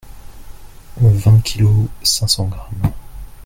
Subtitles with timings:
[0.97, 2.91] Vingt kilos cinq cents grammes.